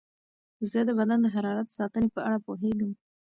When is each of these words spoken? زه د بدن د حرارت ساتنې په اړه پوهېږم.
زه 0.71 0.79
د 0.87 0.89
بدن 0.99 1.19
د 1.21 1.27
حرارت 1.35 1.67
ساتنې 1.77 2.09
په 2.15 2.21
اړه 2.27 2.37
پوهېږم. 2.47 2.91